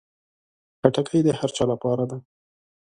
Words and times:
خټکی 0.79 1.19
د 1.23 1.29
هر 1.39 1.49
چا 1.55 1.63
لپاره 1.71 2.03
ده. 2.09 2.17